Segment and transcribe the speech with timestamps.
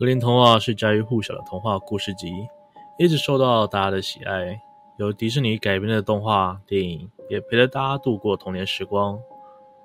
[0.00, 2.32] 格林童话是家喻户晓的童话故事集，
[2.98, 4.58] 一直受到大家的喜爱。
[4.96, 9.20] 由迪士尼改编的动画电影也陪着大家度过童年时光。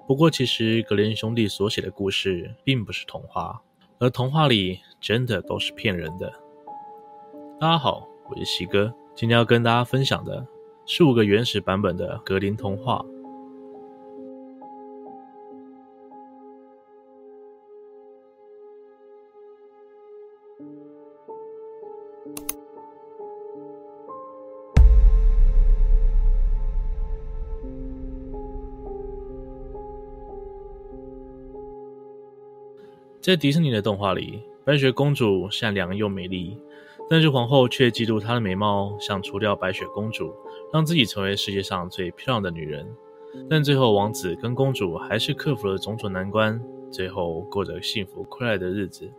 [0.07, 3.61] 不过，其实格林兄弟所写的故事并不是童话，
[3.99, 6.31] 而童话里真的都是骗人的。
[7.59, 10.47] 大家好，我是西哥，今天要跟大家分享的
[10.85, 13.05] 是五个原始版本的格林童话。
[33.25, 36.55] 在迪士尼的动画里，白雪公主善良又美丽，
[37.09, 40.31] 但是皇后却嫉妒她的美貌，想除掉白雪公主，
[40.71, 42.85] 让自己成为世界上最漂亮的女人。
[43.49, 46.61] 但最后，王子跟公主还是克服了种种难关，
[46.91, 49.11] 最后过着幸福快乐的日子。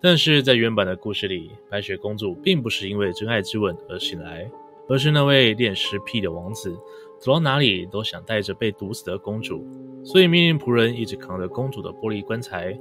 [0.00, 4.50] 但是在原版的故事里，白雪公主并不是因为真爱之吻而醒来，
[4.88, 6.74] 而是那位恋尸癖的王子，
[7.18, 9.66] 走到哪里都想带着被毒死的公主，
[10.02, 12.74] 所以命令仆人一直扛着公主的玻璃棺材。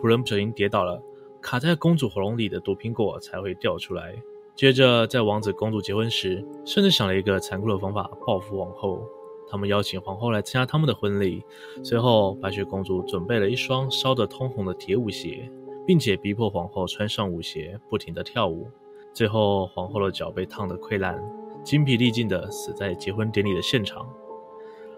[0.00, 1.02] 仆人不小心跌倒了，
[1.40, 4.14] 卡在公主喉咙里的毒苹果才会掉出来。
[4.54, 9.02] 接着，在王子公主结婚时，甚至想了一个残酷的方法报复王后。
[9.48, 11.44] 他们邀请皇后来参加他们的婚礼。
[11.84, 15.50] 随后，白雪公主准备了一双烧得通红的铁舞鞋，
[15.86, 18.68] 并且逼迫皇后穿上舞鞋，不停地跳舞。
[19.12, 21.22] 最后，皇后的脚被烫得溃烂，
[21.62, 24.08] 精疲力尽地死在结婚典礼的现场。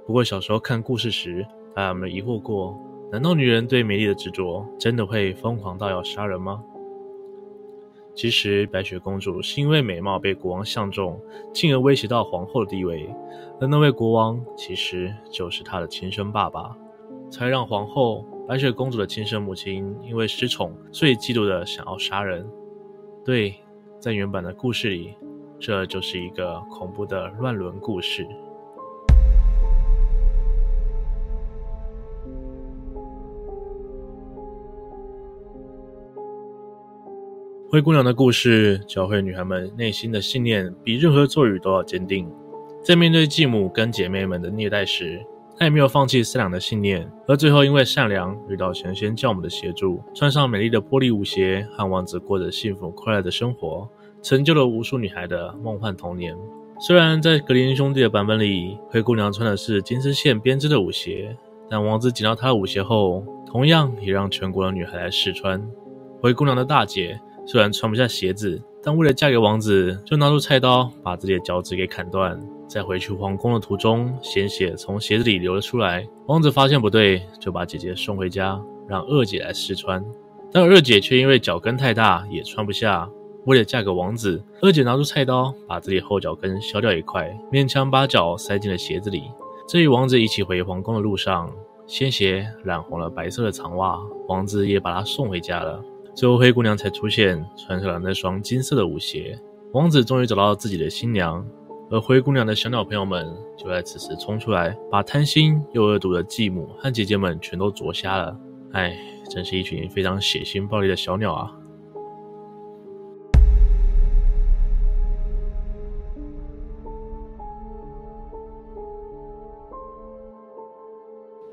[0.06, 2.74] 不过，小时候看故事时，大家有没有疑惑过？
[3.10, 6.62] 难道女人对美丽的执着真的会疯狂到要杀人吗？
[8.14, 11.18] 其实白雪公主是因为美貌被国王相中，
[11.54, 13.08] 进而威胁到皇后的地位，
[13.60, 16.76] 而那位国王其实就是她的亲生爸爸，
[17.30, 22.46] 才让皇后白雪公主的亲生母亲因为失宠，所以嫉妒的想要杀人。
[23.24, 23.54] 对，
[24.00, 25.14] 在原版的故事里，
[25.58, 28.26] 这就是一个恐怖的乱伦故事。
[37.70, 42.26] 灰姑娘的故事教会女孩们内心的信念比任何咒语都要坚定。
[42.82, 45.22] 在面对继母跟姐妹们的虐待时，
[45.58, 53.86] 她也没有放弃善良的信念，而最后因为善良遇到神仙教母的协助，穿上美丽的玻璃舞鞋，和王子过着幸福快乐的生活，
[54.22, 56.34] 成就了无数女孩的梦幻童年。
[56.80, 61.36] 虽然在格林兄弟的版本里，灰姑娘穿的是金丝线编织的舞鞋，
[61.68, 65.62] 但王子捡到她的舞鞋后，同样也让全国的女孩来试穿。
[66.22, 67.20] 灰姑娘的大姐。
[67.50, 72.38] 虽然穿不下鞋子，但为了嫁给王子，就拿出菜刀把自己的脚趾给砍断。
[72.68, 76.06] 在回去皇宫的途中，鲜血从鞋子里流了出来。
[76.26, 80.04] 王子发现不对，就把姐姐送回家，让二姐来试穿。
[80.52, 83.08] 但二姐却因为脚跟太大，也穿不下。
[83.46, 89.22] 为了嫁给王子，二姐拿出菜刀把自己后脚跟削掉一块，勉强把脚塞进了鞋子里。
[89.66, 91.50] 这与王子一起回皇宫的路上，
[91.86, 93.98] 鲜血染红了白色的长袜，
[94.28, 95.82] 王子也把她送回家了。
[96.18, 99.38] 最后，灰姑娘才出现，穿上了那双金色的舞鞋。
[99.72, 101.46] 王子终于找到自己的新娘，
[101.92, 103.24] 而灰姑娘的小鸟朋友们
[103.56, 108.36] 就在此时冲出来，把贪心又恶毒的继母和姐姐们全都啄瞎了。
[108.72, 108.98] 唉，
[109.30, 111.54] 真是一群非常血腥暴力的小鸟啊！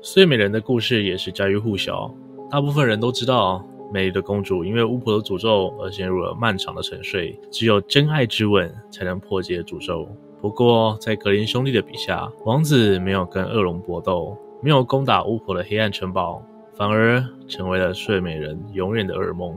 [0.02, 2.12] 睡美人的故事也是家喻户晓，
[2.50, 3.64] 大部分人都知道。
[3.92, 10.08] 美丽的公主因为巫婆的诅咒而陷入了漫长的沉睡，只有真爱之吻才能破解诅咒。
[10.40, 16.42] 不过，在格林兄弟的笔下，王子没有跟恶龙搏斗，没有攻打巫婆的黑暗城堡，
[16.74, 19.56] 反而成为了睡美人永远的噩梦。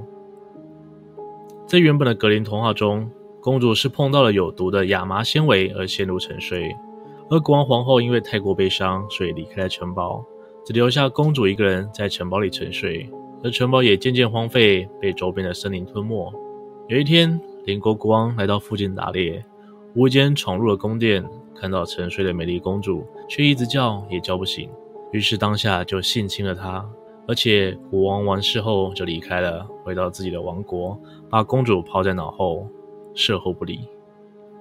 [1.68, 6.76] 在原本的格林童话中，公主是碰到了有毒的亚麻纤维而陷入沉睡，
[7.30, 10.24] 而国王皇后因为太过悲伤，所以离开了城堡，
[10.66, 13.10] 只留下公主一个人在城堡里沉睡。
[13.44, 16.34] 而城堡也渐渐荒废，被周边的森林吞没。
[16.88, 19.44] 有一天，邻国国王来到附近打猎，
[19.96, 21.24] 无意间闯入了宫殿，
[21.56, 24.70] 看到沉睡的美丽公主，却一直叫也叫不醒，
[25.12, 26.86] 于是当下就性侵了她。
[27.28, 31.00] 而且国王完事后就离开了，回到自己的王国，
[31.30, 32.68] 把公主抛在脑后，
[33.14, 33.80] 事后不理。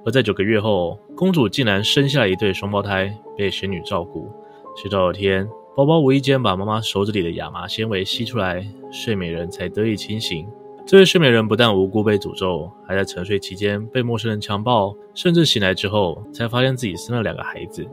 [0.04, 4.30] 而在九个月后，公主竟然生下了一对双胞胎，被仙女照顾。
[4.76, 5.48] 直到有天，
[5.78, 10.44] 宝宝无意间把妈妈手指里的亚麻纤维吸出来，睡美人才得以清醒。
[10.84, 17.86] 这位睡美人不但无辜被诅咒，还在沉睡期间被陌生人强暴，甚至醒来之后才发现自己生了两个孩子。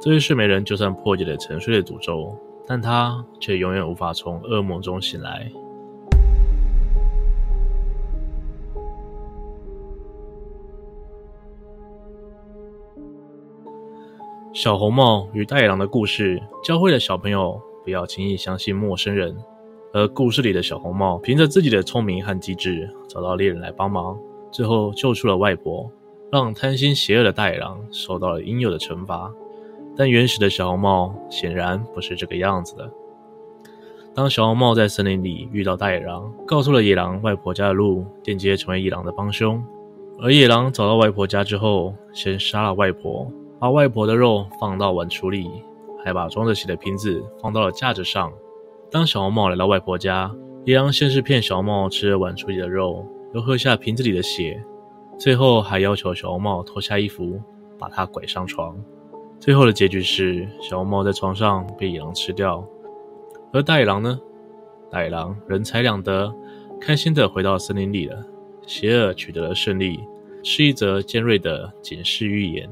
[0.00, 2.38] 这位睡美人就算破解了沉睡的诅咒，
[2.68, 5.50] 但她却永远无法从噩梦中醒来。
[14.54, 19.36] 小红帽与大野狼的故事教会了小朋友不要轻易相信陌生人，
[19.92, 24.16] 而故事里的小红帽凭着自己的聪明和机智，找到猎人来帮忙，
[24.52, 25.90] 最后救出了外婆，
[26.30, 29.28] 让贪心邪恶的大野狼受到了应有的惩罚。
[29.96, 32.88] 但原始的小红帽显然不是这个样子的。
[34.14, 39.60] 当小红帽在森林里遇到大野狼，告诉了野狼外婆家的路，间接成为野狼的帮凶。
[40.20, 43.28] 而野狼找到外婆家之后，先杀了外婆，
[43.58, 45.48] 把外婆的肉放到碗橱里，
[46.04, 48.32] 还把装着血的瓶子放到了架子上。
[48.90, 50.34] 当小红帽来到外婆家，
[50.64, 54.62] 野狼先是骗小红帽吃了碗橱里的肉，又喝下瓶子里的血，
[55.18, 57.40] 最后还要求小红帽脱下衣服，
[57.78, 58.76] 把她拐上床。
[59.40, 62.66] 最后的结局是，小红帽在床上被野狼吃掉，
[63.52, 64.18] 而大野狼呢？
[64.90, 66.32] 大野狼人财两得，
[66.80, 68.24] 开心的回到森林里了。
[68.66, 70.00] 邪恶取得了胜利，
[70.42, 72.70] 是一则尖锐的警示寓言。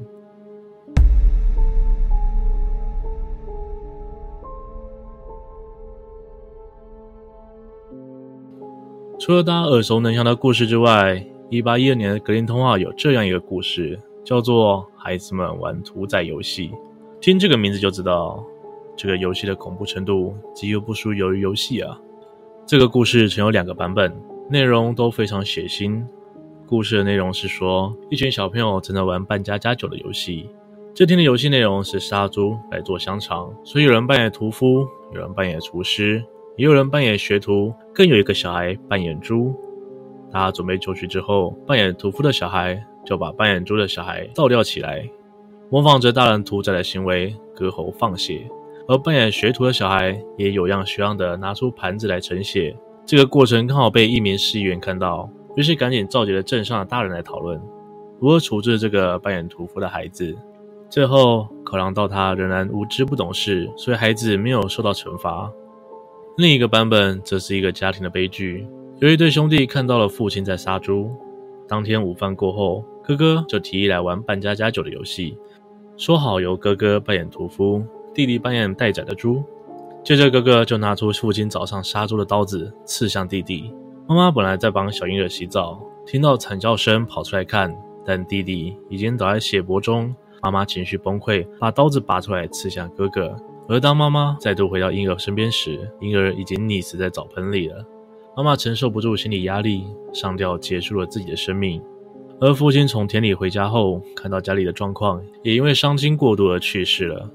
[9.24, 13.96] 除了大家耳熟能详的故事之外，一八一二年的格林童话有这样一个故事。
[14.24, 16.72] 叫做孩子们玩屠宰游戏，
[17.20, 18.44] 听这个名字就知道，
[18.96, 21.96] 这个游戏的恐怖程度几乎不输鱿鱼游戏啊。
[22.66, 24.12] 这个故事曾有两个版本，
[24.50, 26.02] 内容都非常血腥。
[26.66, 30.50] 故事的内容是说，一群小朋友正在玩扮家家酒的游戏。
[30.92, 36.24] 这天的游戏内容是杀猪来做香肠，所以有人扮演屠夫，有人扮演厨师，
[36.56, 39.54] 也有人扮演学徒，更有一个小孩扮演猪。
[40.30, 42.82] 大家准备就绪之后，扮演屠夫的小孩。
[43.04, 45.04] 就把扮演猪的小孩倒吊起来，
[45.68, 48.48] 模仿着大人屠宰的行为，割喉放血。
[48.86, 52.76] 而扮演学徒的小孩也有样学样的拿出盘子来盛血。
[53.04, 57.60] 这个过程刚好被一名市议员看到，于是赶紧召集了镇上的大人来讨论
[58.20, 60.32] 如何处置这个扮演屠夫的孩子。
[60.88, 65.50] 最后考量到他仍然无知不懂事，所以孩子没有受到惩罚。
[66.38, 68.66] 另一个版本则是一个家庭的悲剧，
[69.00, 71.10] 有一对兄弟看到了父亲在杀猪。
[71.68, 75.36] 当天午饭过后，哥哥就提议来玩扮家家酒的游戏，
[75.98, 77.84] 说好由哥哥扮演屠夫，
[78.14, 79.44] 弟弟扮演待宰的猪。
[80.02, 83.70] 接着，哥哥就拿出父亲早上杀猪的刀子，刺向弟弟。
[84.08, 87.76] 妈妈本来在帮小婴儿洗澡，听到惨叫声跑出来看，
[88.06, 90.14] 但弟弟已经倒在血泊中。
[90.42, 93.36] 妈妈情绪崩溃，把刀子拔出来刺向哥哥。
[93.68, 97.84] 而当妈妈再度回到婴儿身边时，婴儿已经溺死在澡盆里了。
[98.36, 101.82] 妈妈承受不住心理压力，上吊结束了自己的生命。
[102.40, 107.30] 而父亲从田里回家后，看到家里的状况，也因为伤心过度而去世了。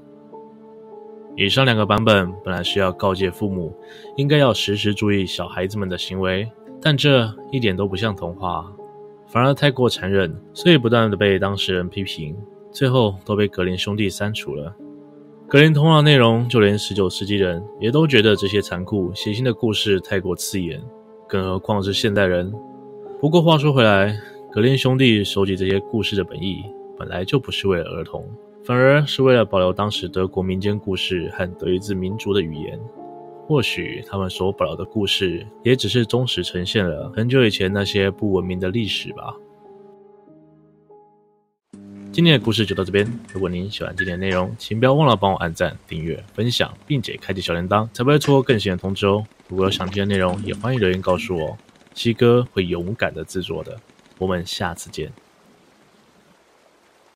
[1.36, 3.74] 以上两个版本本来是要告诫父母，
[4.16, 6.50] 应该要时时注意小孩子们的行为，
[6.82, 8.70] 但这一点都不像童话，
[9.28, 12.36] 反而太过残忍，所以不断的被当事人批评，
[12.70, 14.74] 最后都被格林兄弟删除了。
[15.50, 20.78] 格林童话内容，就连十九世纪人也都觉得这些残酷血腥的故事太过刺眼，
[21.26, 22.52] 更何况是现代人。
[23.18, 24.14] 不过话说回来，
[24.52, 26.62] 格林兄弟收集这些故事的本意，
[26.98, 28.28] 本来就不是为了儿童，
[28.62, 32.78] 反而是为了保留当时德国民间故事和德意志民族的语言。
[33.46, 39.34] 或许他们所保留的故事，也只是忠实呈现了很久以前那些不文明的历史吧。
[42.18, 43.08] 今天的故事就到这边。
[43.32, 49.24] 如果您喜欢今天的内容，请不要忘了帮我按赞、订阅、分享，并且开启小铃铛，才不会错过更新的通知哦。
[49.46, 51.56] 如果有想听的内容，也欢迎留言告诉我，
[51.94, 53.78] 七哥会勇敢的制作的。
[54.18, 55.12] 我们下次见。